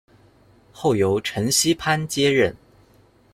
[0.71, 2.55] 后由陈熙潘接任。